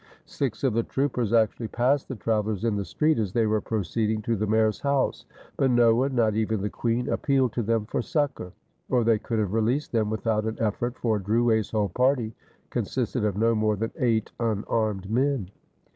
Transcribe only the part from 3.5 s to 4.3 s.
proceeding